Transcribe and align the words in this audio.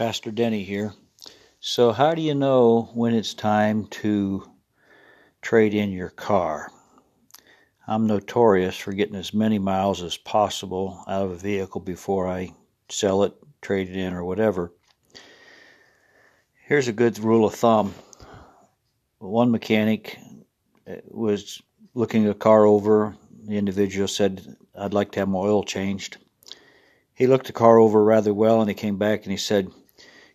Pastor 0.00 0.30
Denny 0.30 0.64
here. 0.64 0.94
So, 1.60 1.92
how 1.92 2.14
do 2.14 2.22
you 2.22 2.34
know 2.34 2.88
when 2.94 3.14
it's 3.14 3.34
time 3.34 3.86
to 3.88 4.50
trade 5.42 5.74
in 5.74 5.92
your 5.92 6.08
car? 6.08 6.72
I'm 7.86 8.06
notorious 8.06 8.78
for 8.78 8.94
getting 8.94 9.14
as 9.14 9.34
many 9.34 9.58
miles 9.58 10.02
as 10.02 10.16
possible 10.16 11.04
out 11.06 11.26
of 11.26 11.32
a 11.32 11.36
vehicle 11.36 11.82
before 11.82 12.26
I 12.26 12.54
sell 12.88 13.24
it, 13.24 13.34
trade 13.60 13.90
it 13.90 13.96
in, 13.96 14.14
or 14.14 14.24
whatever. 14.24 14.72
Here's 16.64 16.88
a 16.88 16.94
good 16.94 17.18
rule 17.18 17.44
of 17.44 17.54
thumb. 17.54 17.94
One 19.18 19.50
mechanic 19.50 20.18
uh, 20.88 20.94
was 21.08 21.60
looking 21.92 22.26
a 22.26 22.32
car 22.32 22.64
over. 22.64 23.14
The 23.44 23.58
individual 23.58 24.08
said, 24.08 24.56
I'd 24.74 24.94
like 24.94 25.10
to 25.10 25.20
have 25.20 25.28
my 25.28 25.40
oil 25.40 25.62
changed. 25.62 26.16
He 27.12 27.26
looked 27.26 27.48
the 27.48 27.52
car 27.52 27.76
over 27.78 28.02
rather 28.02 28.32
well 28.32 28.62
and 28.62 28.70
he 28.70 28.74
came 28.74 28.96
back 28.96 29.24
and 29.24 29.30
he 29.30 29.36
said, 29.36 29.70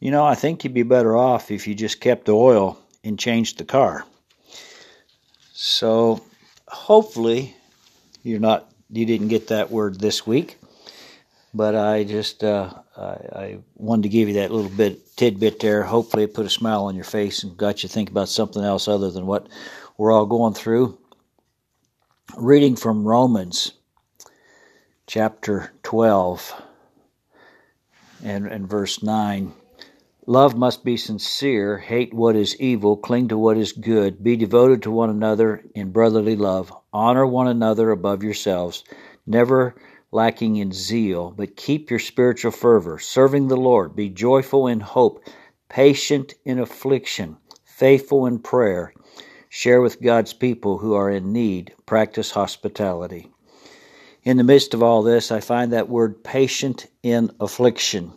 You 0.00 0.10
know, 0.10 0.24
I 0.24 0.34
think 0.34 0.64
you'd 0.64 0.74
be 0.74 0.82
better 0.82 1.14
off 1.14 1.50
if 1.50 1.66
you 1.66 1.74
just 1.74 2.00
kept 2.00 2.24
the 2.24 2.32
oil 2.32 2.78
and 3.04 3.18
changed 3.18 3.58
the 3.58 3.64
car. 3.64 4.06
So 5.52 6.22
hopefully 6.66 7.54
you're 8.22 8.40
not 8.40 8.66
you 8.90 9.06
didn't 9.06 9.28
get 9.28 9.48
that 9.48 9.70
word 9.70 10.00
this 10.00 10.26
week. 10.26 10.58
But 11.52 11.74
I 11.74 12.04
just 12.04 12.42
uh, 12.42 12.72
I, 12.96 13.02
I 13.02 13.58
wanted 13.76 14.04
to 14.04 14.08
give 14.08 14.28
you 14.28 14.34
that 14.34 14.50
little 14.50 14.70
bit 14.70 15.16
tidbit 15.16 15.60
there. 15.60 15.82
Hopefully 15.82 16.22
it 16.22 16.34
put 16.34 16.46
a 16.46 16.50
smile 16.50 16.84
on 16.84 16.94
your 16.94 17.04
face 17.04 17.42
and 17.42 17.56
got 17.56 17.82
you 17.82 17.88
to 17.88 17.92
think 17.92 18.08
about 18.08 18.28
something 18.28 18.62
else 18.64 18.88
other 18.88 19.10
than 19.10 19.26
what 19.26 19.48
we're 19.98 20.12
all 20.12 20.26
going 20.26 20.54
through. 20.54 20.96
Reading 22.36 22.76
from 22.76 23.04
Romans 23.04 23.72
chapter 25.06 25.72
12 25.82 26.62
and, 28.22 28.46
and 28.46 28.68
verse 28.68 29.02
9. 29.02 29.52
Love 30.30 30.56
must 30.56 30.84
be 30.84 30.96
sincere, 30.96 31.78
hate 31.78 32.14
what 32.14 32.36
is 32.36 32.54
evil, 32.60 32.96
cling 32.96 33.26
to 33.26 33.36
what 33.36 33.58
is 33.58 33.72
good, 33.72 34.22
be 34.22 34.36
devoted 34.36 34.80
to 34.80 34.88
one 34.88 35.10
another 35.10 35.60
in 35.74 35.90
brotherly 35.90 36.36
love, 36.36 36.72
honor 36.92 37.26
one 37.26 37.48
another 37.48 37.90
above 37.90 38.22
yourselves, 38.22 38.84
never 39.26 39.74
lacking 40.12 40.54
in 40.54 40.70
zeal, 40.70 41.34
but 41.36 41.56
keep 41.56 41.90
your 41.90 41.98
spiritual 41.98 42.52
fervor, 42.52 42.96
serving 42.96 43.48
the 43.48 43.56
Lord, 43.56 43.96
be 43.96 44.08
joyful 44.08 44.68
in 44.68 44.78
hope, 44.78 45.20
patient 45.68 46.34
in 46.44 46.60
affliction, 46.60 47.36
faithful 47.64 48.24
in 48.24 48.38
prayer, 48.38 48.94
share 49.48 49.80
with 49.80 50.00
God's 50.00 50.32
people 50.32 50.78
who 50.78 50.94
are 50.94 51.10
in 51.10 51.32
need, 51.32 51.74
practice 51.86 52.30
hospitality. 52.30 53.32
In 54.22 54.36
the 54.36 54.44
midst 54.44 54.74
of 54.74 54.82
all 54.84 55.02
this, 55.02 55.32
I 55.32 55.40
find 55.40 55.72
that 55.72 55.88
word 55.88 56.22
patient 56.22 56.86
in 57.02 57.32
affliction. 57.40 58.12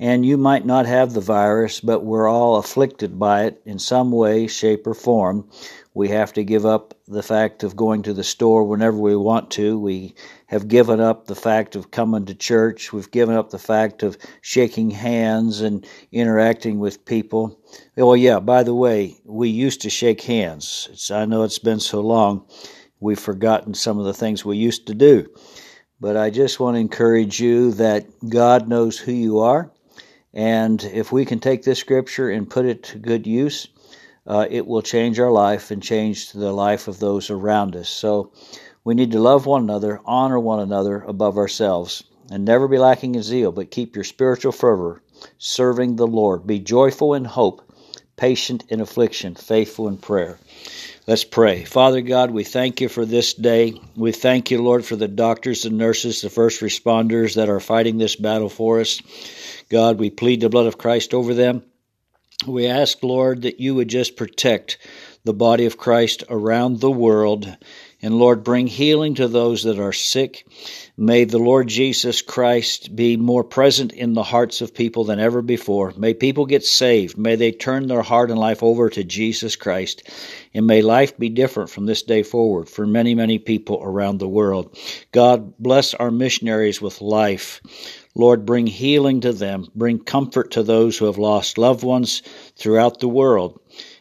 And 0.00 0.24
you 0.24 0.36
might 0.36 0.64
not 0.64 0.86
have 0.86 1.12
the 1.12 1.20
virus, 1.20 1.80
but 1.80 2.04
we're 2.04 2.28
all 2.28 2.56
afflicted 2.56 3.18
by 3.18 3.46
it 3.46 3.60
in 3.64 3.80
some 3.80 4.12
way, 4.12 4.46
shape, 4.46 4.86
or 4.86 4.94
form. 4.94 5.50
We 5.92 6.08
have 6.10 6.32
to 6.34 6.44
give 6.44 6.64
up 6.64 6.94
the 7.08 7.22
fact 7.24 7.64
of 7.64 7.74
going 7.74 8.04
to 8.04 8.14
the 8.14 8.22
store 8.22 8.62
whenever 8.62 8.96
we 8.96 9.16
want 9.16 9.50
to. 9.52 9.76
We 9.76 10.14
have 10.46 10.68
given 10.68 11.00
up 11.00 11.26
the 11.26 11.34
fact 11.34 11.74
of 11.74 11.90
coming 11.90 12.26
to 12.26 12.34
church. 12.36 12.92
We've 12.92 13.10
given 13.10 13.34
up 13.34 13.50
the 13.50 13.58
fact 13.58 14.04
of 14.04 14.16
shaking 14.40 14.90
hands 14.90 15.60
and 15.60 15.84
interacting 16.12 16.78
with 16.78 17.04
people. 17.04 17.58
Oh, 17.96 18.14
yeah, 18.14 18.38
by 18.38 18.62
the 18.62 18.74
way, 18.74 19.16
we 19.24 19.48
used 19.48 19.80
to 19.80 19.90
shake 19.90 20.22
hands. 20.22 20.88
It's, 20.92 21.10
I 21.10 21.24
know 21.24 21.42
it's 21.42 21.58
been 21.58 21.80
so 21.80 22.00
long, 22.00 22.46
we've 23.00 23.18
forgotten 23.18 23.74
some 23.74 23.98
of 23.98 24.04
the 24.04 24.14
things 24.14 24.44
we 24.44 24.58
used 24.58 24.86
to 24.86 24.94
do. 24.94 25.26
But 26.00 26.16
I 26.16 26.30
just 26.30 26.60
want 26.60 26.76
to 26.76 26.80
encourage 26.80 27.40
you 27.40 27.72
that 27.72 28.06
God 28.28 28.68
knows 28.68 28.96
who 28.96 29.10
you 29.10 29.40
are. 29.40 29.72
And 30.34 30.82
if 30.84 31.10
we 31.10 31.24
can 31.24 31.40
take 31.40 31.62
this 31.62 31.78
scripture 31.78 32.30
and 32.30 32.48
put 32.50 32.66
it 32.66 32.82
to 32.84 32.98
good 32.98 33.26
use, 33.26 33.68
uh, 34.26 34.46
it 34.50 34.66
will 34.66 34.82
change 34.82 35.18
our 35.18 35.30
life 35.30 35.70
and 35.70 35.82
change 35.82 36.32
the 36.32 36.52
life 36.52 36.86
of 36.86 36.98
those 36.98 37.30
around 37.30 37.74
us. 37.74 37.88
So 37.88 38.32
we 38.84 38.94
need 38.94 39.12
to 39.12 39.20
love 39.20 39.46
one 39.46 39.62
another, 39.62 40.00
honor 40.04 40.38
one 40.38 40.60
another 40.60 41.00
above 41.00 41.38
ourselves, 41.38 42.04
and 42.30 42.44
never 42.44 42.68
be 42.68 42.78
lacking 42.78 43.14
in 43.14 43.22
zeal, 43.22 43.52
but 43.52 43.70
keep 43.70 43.94
your 43.94 44.04
spiritual 44.04 44.52
fervor 44.52 45.02
serving 45.38 45.96
the 45.96 46.06
Lord. 46.06 46.46
Be 46.46 46.58
joyful 46.58 47.14
in 47.14 47.24
hope, 47.24 47.62
patient 48.16 48.64
in 48.68 48.80
affliction, 48.80 49.34
faithful 49.34 49.88
in 49.88 49.96
prayer. 49.96 50.38
Let's 51.08 51.24
pray. 51.24 51.64
Father 51.64 52.02
God, 52.02 52.30
we 52.32 52.44
thank 52.44 52.82
you 52.82 52.90
for 52.90 53.06
this 53.06 53.32
day. 53.32 53.80
We 53.96 54.12
thank 54.12 54.50
you, 54.50 54.60
Lord, 54.60 54.84
for 54.84 54.94
the 54.94 55.08
doctors 55.08 55.64
and 55.64 55.78
nurses, 55.78 56.20
the 56.20 56.28
first 56.28 56.60
responders 56.60 57.36
that 57.36 57.48
are 57.48 57.60
fighting 57.60 57.96
this 57.96 58.14
battle 58.14 58.50
for 58.50 58.80
us. 58.80 59.00
God, 59.70 59.98
we 59.98 60.10
plead 60.10 60.42
the 60.42 60.50
blood 60.50 60.66
of 60.66 60.76
Christ 60.76 61.14
over 61.14 61.32
them. 61.32 61.62
We 62.46 62.66
ask, 62.66 63.02
Lord, 63.02 63.40
that 63.42 63.58
you 63.58 63.74
would 63.76 63.88
just 63.88 64.18
protect 64.18 64.76
the 65.24 65.32
body 65.32 65.64
of 65.64 65.78
Christ 65.78 66.24
around 66.28 66.80
the 66.80 66.90
world. 66.90 67.56
And 68.00 68.16
Lord, 68.16 68.44
bring 68.44 68.68
healing 68.68 69.16
to 69.16 69.26
those 69.26 69.64
that 69.64 69.80
are 69.80 69.92
sick. 69.92 70.46
May 70.96 71.24
the 71.24 71.38
Lord 71.38 71.66
Jesus 71.66 72.22
Christ 72.22 72.94
be 72.94 73.16
more 73.16 73.42
present 73.42 73.92
in 73.92 74.14
the 74.14 74.22
hearts 74.22 74.60
of 74.60 74.72
people 74.72 75.02
than 75.02 75.18
ever 75.18 75.42
before. 75.42 75.92
May 75.96 76.14
people 76.14 76.46
get 76.46 76.64
saved. 76.64 77.18
May 77.18 77.34
they 77.34 77.50
turn 77.50 77.88
their 77.88 78.02
heart 78.02 78.30
and 78.30 78.38
life 78.38 78.62
over 78.62 78.88
to 78.88 79.02
Jesus 79.02 79.56
Christ. 79.56 80.08
And 80.54 80.64
may 80.64 80.80
life 80.80 81.18
be 81.18 81.28
different 81.28 81.70
from 81.70 81.86
this 81.86 82.02
day 82.02 82.22
forward 82.22 82.68
for 82.68 82.86
many, 82.86 83.16
many 83.16 83.40
people 83.40 83.80
around 83.82 84.18
the 84.18 84.28
world. 84.28 84.78
God, 85.10 85.58
bless 85.58 85.92
our 85.94 86.12
missionaries 86.12 86.80
with 86.80 87.00
life. 87.00 87.60
Lord, 88.14 88.46
bring 88.46 88.68
healing 88.68 89.22
to 89.22 89.32
them, 89.32 89.66
bring 89.74 89.98
comfort 89.98 90.52
to 90.52 90.62
those 90.62 90.96
who 90.96 91.06
have 91.06 91.18
lost 91.18 91.58
loved 91.58 91.82
ones 91.82 92.22
throughout 92.56 93.00
the 93.00 93.08
world. 93.08 93.60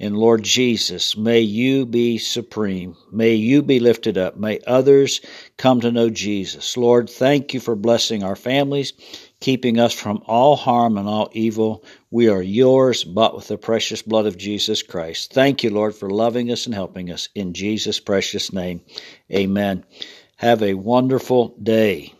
And 0.00 0.16
Lord 0.16 0.44
Jesus, 0.44 1.16
may 1.16 1.40
you 1.40 1.84
be 1.84 2.18
supreme. 2.18 2.96
May 3.10 3.34
you 3.34 3.62
be 3.62 3.80
lifted 3.80 4.16
up. 4.16 4.36
May 4.36 4.60
others 4.64 5.20
come 5.56 5.80
to 5.80 5.90
know 5.90 6.08
Jesus. 6.08 6.76
Lord, 6.76 7.10
thank 7.10 7.52
you 7.52 7.58
for 7.58 7.74
blessing 7.74 8.22
our 8.22 8.36
families, 8.36 8.92
keeping 9.40 9.80
us 9.80 9.92
from 9.92 10.22
all 10.26 10.54
harm 10.54 10.98
and 10.98 11.08
all 11.08 11.30
evil. 11.32 11.84
We 12.12 12.28
are 12.28 12.42
yours, 12.42 13.02
bought 13.02 13.34
with 13.34 13.48
the 13.48 13.58
precious 13.58 14.02
blood 14.02 14.26
of 14.26 14.38
Jesus 14.38 14.84
Christ. 14.84 15.32
Thank 15.32 15.64
you, 15.64 15.70
Lord, 15.70 15.96
for 15.96 16.10
loving 16.10 16.52
us 16.52 16.66
and 16.66 16.74
helping 16.76 17.10
us. 17.10 17.28
In 17.34 17.52
Jesus' 17.52 17.98
precious 17.98 18.52
name, 18.52 18.82
amen. 19.32 19.84
Have 20.36 20.62
a 20.62 20.74
wonderful 20.74 21.56
day. 21.60 22.14